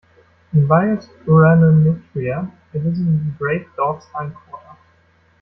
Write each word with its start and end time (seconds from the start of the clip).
In 0.51 0.67
Bayer's 0.67 1.05
Uranometria, 1.27 2.51
it 2.73 2.79
is 2.83 2.97
in 2.99 3.23
the 3.23 3.31
Great 3.37 3.67
Dog's 3.75 4.05
hind 4.07 4.33
quarter. 4.33 4.75